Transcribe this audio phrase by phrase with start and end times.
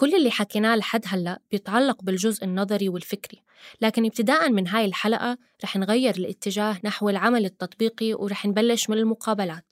[0.00, 3.42] كل اللي حكيناه لحد هلأ بيتعلق بالجزء النظري والفكري
[3.80, 9.64] لكن ابتداء من هاي الحلقة رح نغير الاتجاه نحو العمل التطبيقي ورح نبلش من المقابلات.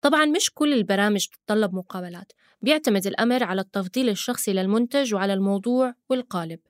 [0.00, 6.60] طبعا مش كل البرامج تتطلب مقابلات بيعتمد الأمر على التفضيل الشخصي للمنتج وعلى الموضوع والقالب.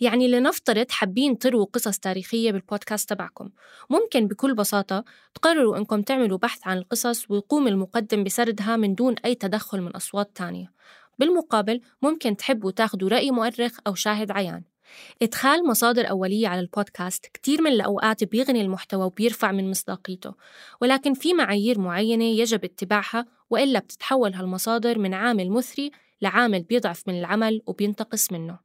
[0.00, 3.50] يعني لنفترض حابين ترووا قصص تاريخية بالبودكاست تبعكم
[3.90, 5.04] ممكن بكل بساطة
[5.34, 10.30] تقرروا إنكم تعملوا بحث عن القصص ويقوم المقدم بسردها من دون أي تدخل من أصوات
[10.34, 10.72] تانية.
[11.18, 14.62] بالمقابل ممكن تحبوا تاخدوا رأي مؤرخ أو شاهد عيان.
[15.22, 20.34] إدخال مصادر أولية على البودكاست كتير من الأوقات بيغني المحتوى وبيرفع من مصداقيته
[20.80, 25.90] ولكن في معايير معينة يجب اتباعها وإلا بتتحول هالمصادر من عامل مثري
[26.22, 28.58] لعامل بيضعف من العمل وبينتقص منه.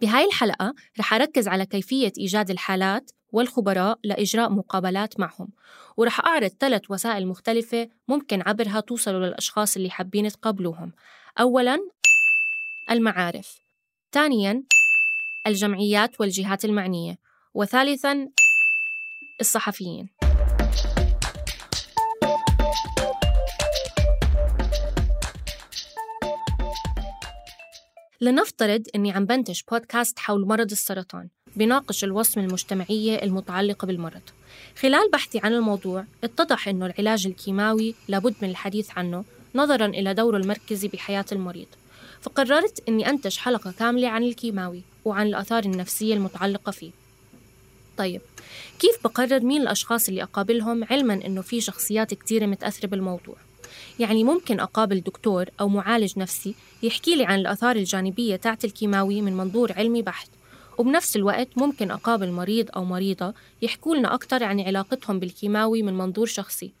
[0.00, 5.48] بهاي الحلقة رح أركز على كيفية إيجاد الحالات والخبراء لإجراء مقابلات معهم
[5.96, 10.92] ورح أعرض ثلاث وسائل مختلفة ممكن عبرها توصلوا للأشخاص اللي حابين تقابلوهم.
[11.40, 11.78] أولاً
[12.90, 13.60] المعارف.
[14.12, 14.62] ثانياً
[15.46, 17.18] الجمعيات والجهات المعنية.
[17.54, 18.28] وثالثاً
[19.40, 20.08] الصحفيين.
[28.20, 34.22] لنفترض أني عم بنتج بودكاست حول مرض السرطان بناقش الوصمة المجتمعية المتعلقة بالمرض.
[34.76, 40.36] خلال بحثي عن الموضوع اتضح أنه العلاج الكيماوي لابد من الحديث عنه نظرا إلى دوره
[40.36, 41.66] المركزي بحياة المريض
[42.20, 46.90] فقررت أني أنتج حلقة كاملة عن الكيماوي وعن الآثار النفسية المتعلقة فيه.
[47.96, 48.20] طيب
[48.78, 53.36] كيف بقرر مين الأشخاص اللي أقابلهم علما أنه في شخصيات كتيرة متأثرة بالموضوع؟
[53.98, 59.36] يعني ممكن أقابل دكتور أو معالج نفسي يحكي لي عن الآثار الجانبية تاعت الكيماوي من
[59.36, 60.28] منظور علمي بحت
[60.78, 66.26] وبنفس الوقت ممكن أقابل مريض أو مريضة يحكوا لنا أكتر عن علاقتهم بالكيماوي من منظور
[66.26, 66.72] شخصي.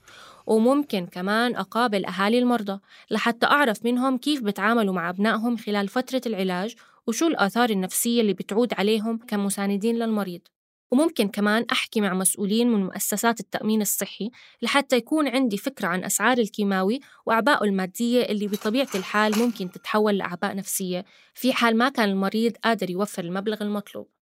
[0.46, 6.74] وممكن كمان أقابل أهالي المرضى لحتى أعرف منهم كيف بتعاملوا مع أبنائهم خلال فترة العلاج
[7.06, 10.40] وشو الآثار النفسية اللي بتعود عليهم كمساندين للمريض.
[10.92, 14.30] وممكن كمان أحكي مع مسؤولين من مؤسسات التأمين الصحي
[14.62, 20.56] لحتى يكون عندي فكرة عن أسعار الكيماوي وأعبائه المادية اللي بطبيعة الحال ممكن تتحول لأعباء
[20.56, 21.04] نفسية
[21.34, 24.21] في حال ما كان المريض قادر يوفر المبلغ المطلوب.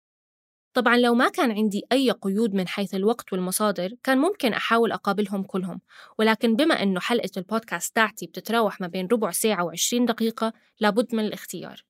[0.76, 5.42] طبعا لو ما كان عندي أي قيود من حيث الوقت والمصادر كان ممكن أحاول أقابلهم
[5.42, 5.80] كلهم.
[6.18, 11.24] ولكن بما أنه حلقة البودكاست تاعتي بتتراوح ما بين ربع ساعة وعشرين دقيقة لابد من
[11.24, 11.84] الاختيار.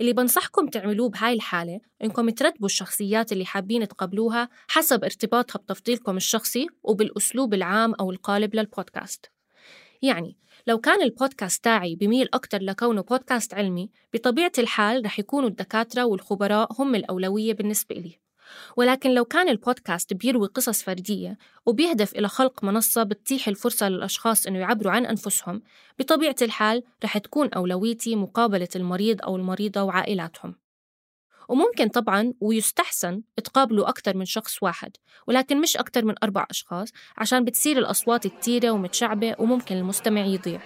[0.00, 6.66] اللي بنصحكم تعملوه بهاي الحالة إنكم ترتبوا الشخصيات اللي حابين تقابلوها حسب ارتباطها بتفضيلكم الشخصي
[6.82, 9.26] وبالأسلوب العام أو القالب للبودكاست.
[10.02, 10.36] يعني
[10.66, 16.82] لو كان البودكاست تاعي بميل أكتر لكونه بودكاست علمي بطبيعة الحال رح يكونوا الدكاترة والخبراء
[16.82, 18.29] هم الأولوية بالنسبة لي.
[18.76, 24.58] ولكن لو كان البودكاست بيروي قصص فردية وبيهدف إلى خلق منصة بتتيح الفرصة للأشخاص إنه
[24.58, 25.62] يعبروا عن أنفسهم
[25.98, 30.54] بطبيعة الحال رح تكون أولويتي مقابلة المريض أو المريضة وعائلاتهم.
[31.50, 34.96] وممكن طبعا ويستحسن تقابلوا أكثر من شخص واحد
[35.26, 40.60] ولكن مش أكثر من أربع أشخاص عشان بتصير الأصوات كتيرة ومتشعبة وممكن المستمع يضيع.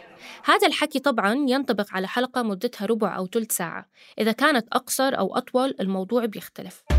[0.44, 3.88] هذا الحكي طبعا ينطبق على حلقة مدتها ربع أو ثلث ساعة.
[4.18, 6.93] إذا كانت أقصر أو أطول الموضوع بيختلف.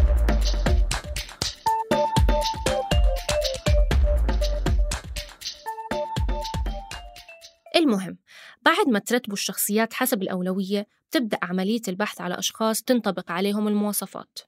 [7.75, 8.17] المهم
[8.61, 14.39] بعد ما ترتبوا الشخصيات حسب الأولوية بتبدأ عملية البحث على أشخاص تنطبق عليهم المواصفات.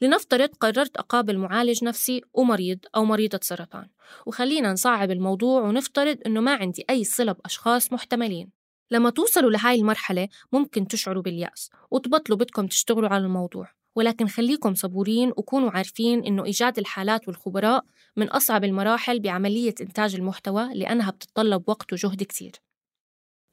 [0.00, 3.88] لنفترض قررت أقابل معالج نفسي ومريض أو مريضة سرطان.
[4.26, 8.50] وخلينا نصعب الموضوع ونفترض أنه ما عندي أي صلة بأشخاص محتملين.
[8.90, 13.72] لما توصلوا لهاي المرحلة ممكن تشعروا باليأس وتبطلوا بدكم تشتغلوا على الموضوع.
[13.96, 17.84] ولكن خليكم صبورين وكونوا عارفين إنه إيجاد الحالات والخبراء
[18.16, 22.52] من أصعب المراحل بعملية إنتاج المحتوى لأنها بتتطلب وقت وجهد كتير.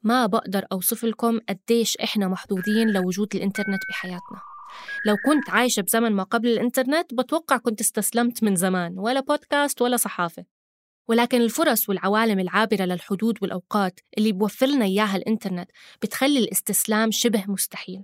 [0.05, 4.41] ما بقدر أوصف لكم قديش إحنا محظوظين لوجود الإنترنت بحياتنا.
[5.05, 9.97] لو كنت عايشة بزمن ما قبل الإنترنت بتوقع كنت استسلمت من زمان ولا بودكاست ولا
[9.97, 10.45] صحافة.
[11.07, 15.71] ولكن الفرص والعوالم العابرة للحدود والأوقات اللي بوفر لنا إياها الإنترنت
[16.01, 18.03] بتخلي الاستسلام شبه مستحيل.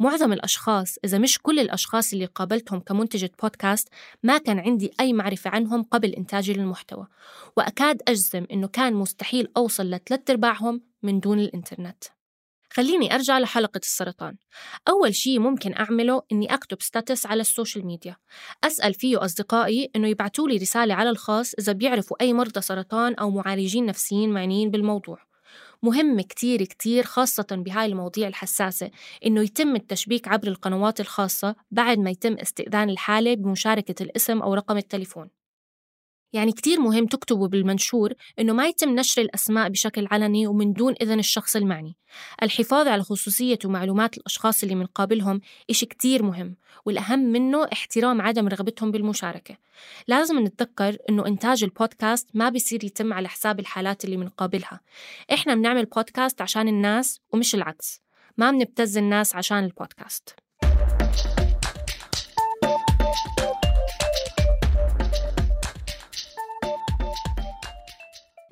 [0.00, 3.88] معظم الأشخاص إذا مش كل الأشخاص اللي قابلتهم كمنتجة بودكاست
[4.22, 7.06] ما كان عندي أي معرفة عنهم قبل إنتاجي للمحتوى.
[7.56, 12.04] وأكاد أجزم إنه كان مستحيل أوصل لثلاث أرباعهم من دون الإنترنت.
[12.70, 14.36] خليني أرجع لحلقة السرطان.
[14.88, 18.16] أول شيء ممكن أعمله إني أكتب status على ال social media.
[18.64, 23.30] أسأل فيه أصدقائي إنه يبعتوا لي رسالة على الخاص إذا بيعرفوا أي مرضى سرطان أو
[23.30, 25.18] معالجين نفسيين معنيين بالموضوع.
[25.82, 28.90] مهم كتير كتير خاصة بهاي المواضيع الحساسة
[29.26, 34.76] إنه يتم التشبيك عبر القنوات الخاصة بعد ما يتم استئذان الحالة بمشاركة الاسم أو رقم
[34.76, 35.37] التليفون.
[36.32, 41.18] يعني كتير مهم تكتبوا بالمنشور إنه ما يتم نشر الأسماء بشكل علني ومن دون إذن
[41.18, 41.96] الشخص المعني.
[42.42, 45.40] الحفاظ على خصوصية ومعلومات الأشخاص اللي منقابلهم
[45.70, 49.56] إشي كتير مهم والأهم منه احترام عدم رغبتهم بالمشاركة.
[50.08, 54.80] لازم نتذكر إنه إنتاج البودكاست ما بيصير يتم على حساب الحالات اللي منقابلها
[55.32, 58.00] إحنا بنعمل بودكاست عشان الناس ومش العكس.
[58.36, 60.34] ما بنبتز الناس عشان البودكاست.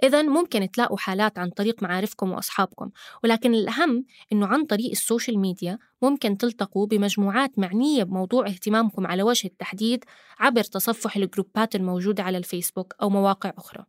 [0.03, 2.91] إذا ممكن تلاقوا حالات عن طريق معارفكم وأصحابكم
[3.25, 9.23] ولكن الأهم إنه عن طريق ال social media ممكن تلتقوا بمجموعات معنية بموضوع اهتمامكم على
[9.23, 10.05] وجه التحديد
[10.39, 13.85] عبر تصفح الجروبات الموجودة على الفيسبوك أو مواقع أخرى.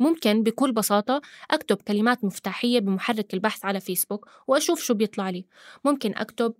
[0.00, 5.46] ممكن بكل بساطة أكتب كلمات مفتاحية بمحرك البحث على فيسبوك وأشوف شو بيطلع لي.
[5.84, 6.54] ممكن أكتب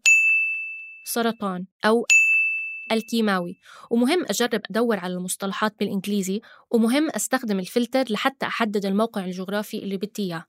[1.04, 2.06] سرطان أو
[2.92, 3.58] الكيماوي.
[3.90, 6.40] ومهم أجرب أدور على المصطلحات بالإنجليزي
[6.70, 10.44] ومهم أستخدم الفلتر لحتى أحدد الموقع الجغرافي اللي بدي إياه.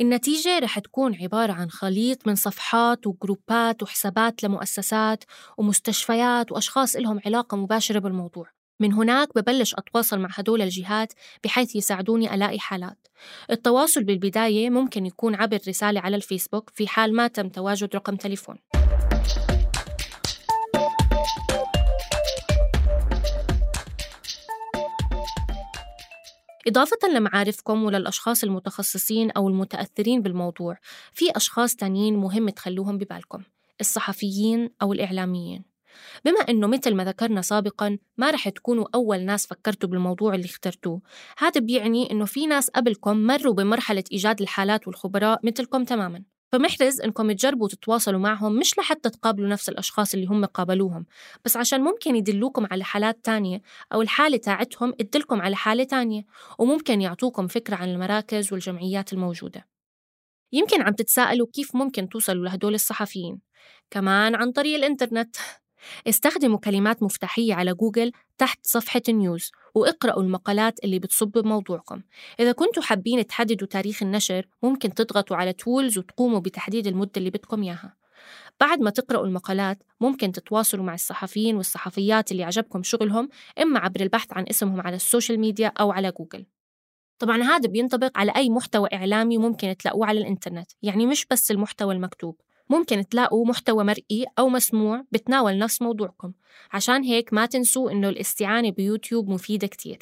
[0.00, 5.24] النتيجة رح تكون عبارة عن خليط من صفحات وجروبات وحسابات لمؤسسات
[5.58, 8.50] ومستشفيات وأشخاص لهم علاقة مباشرة بالموضوع.
[8.80, 11.12] من هناك ببلش أتواصل مع هدول الجهات
[11.44, 13.08] بحيث يساعدوني ألاقي حالات.
[13.50, 18.58] التواصل بالبداية ممكن يكون عبر رسالة على الفيسبوك في حال ما تم تواجد رقم تليفون.
[26.68, 30.76] إضافة لمعارفكم وللأشخاص المتخصصين أو المتأثرين بالموضوع
[31.12, 33.42] في أشخاص تانيين مهم تخلوهم ببالكم
[33.80, 35.64] الصحفيين أو الإعلاميين.
[36.24, 41.00] بما أنه مثل ما ذكرنا سابقا ما رح تكونوا أول ناس فكرتوا بالموضوع اللي اخترتوه
[41.38, 46.22] هذا بيعني أنه في ناس قبلكم مروا بمرحلة إيجاد الحالات والخبراء مثلكم تماما.
[46.52, 51.06] فمحرز إنكم تجربوا تتواصلوا معهم مش لحتى تقابلوا نفس الأشخاص اللي هم قابلوهم
[51.44, 53.62] بس عشان ممكن يدلوكم على حالات تانية
[53.92, 56.22] أو الحالة تاعتهم تدلكم على حالة تانية
[56.58, 59.68] وممكن يعطوكم فكرة عن المراكز والجمعيات الموجودة.
[60.52, 63.40] يمكن عم تتساءلوا كيف ممكن توصلوا لهدول الصحفيين
[63.90, 65.36] كمان عن طريق الإنترنت.
[66.06, 72.02] استخدموا كلمات مفتاحية على جوجل تحت صفحة ال news واقرأوا المقالات اللي بتصب بموضوعكم.
[72.40, 77.62] إذا كنتوا حابين تحددوا تاريخ النشر ممكن تضغطوا على tools وتقوموا بتحديد المدة اللي بدكم
[77.62, 77.96] إياها.
[78.60, 83.28] بعد ما تقرأوا المقالات ممكن تتواصلوا مع الصحفيين والصحفيات اللي عجبكم شغلهم
[83.62, 86.46] إما عبر البحث عن اسمهم على ال social media أو على جوجل.
[87.18, 91.94] طبعا هذا بينطبق على أي محتوى إعلامي ممكن تلاقوه على الإنترنت يعني مش بس المحتوى
[91.94, 92.40] المكتوب.
[92.70, 96.32] ممكن تلاقوا محتوى مرئي أو مسموع بتناول نفس موضوعكم.
[96.72, 99.98] عشان هيك ما تنسوا إنه الاستعانة بيوتيوب مفيدة كتير.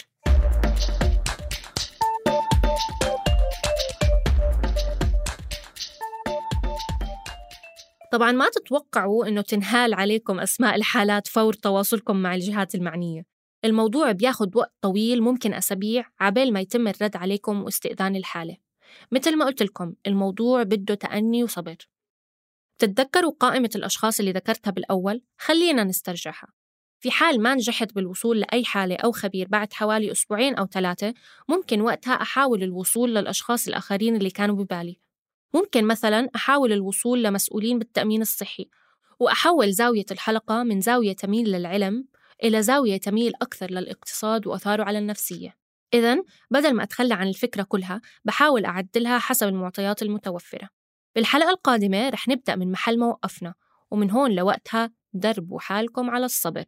[8.13, 13.25] طبعا ما تتوقعوا إنه تنهال عليكم أسماء الحالات فور تواصلكم مع الجهات المعنية.
[13.65, 18.57] الموضوع بياخد وقت طويل ممكن أسابيع عبال ما يتم الرد عليكم واستئذان الحالة.
[19.13, 21.77] مثل ما قلت لكم الموضوع بده تأني وصبر.
[22.79, 26.47] بتتذكروا قائمة الأشخاص اللي ذكرتها بالأول؟ خلينا نسترجعها.
[27.01, 31.15] في حال ما نجحت بالوصول لأي حالة أو خبير بعد حوالي أسبوعين أو ثلاثة
[31.49, 35.01] ممكن وقتها أحاول الوصول للأشخاص الآخرين اللي كانوا ببالي.
[35.55, 38.69] ممكن مثلا أحاول الوصول لمسؤولين بالتأمين الصحي
[39.21, 42.09] وأحول زاوية الحلقة من زاوية تميل للعلم
[42.45, 45.57] إلى زاوية تميل أكثر للاقتصاد وأثاره على النفسية.
[45.95, 46.17] إذا
[46.51, 50.69] بدل ما أتخلى عن الفكرة كلها بحاول أعدلها حسب المعطيات المتوفرة.
[51.17, 53.55] بالحلقة القادمة رح نبدأ من محل ما وقفنا
[53.91, 56.67] ومن هون لوقتها دربوا حالكم على الصبر.